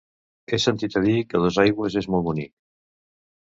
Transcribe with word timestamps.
He 0.55 0.59
sentit 0.61 0.97
a 1.01 1.03
dir 1.03 1.17
que 1.33 1.41
Dosaigües 1.43 1.99
és 2.03 2.09
molt 2.15 2.27
bonic. 2.31 2.53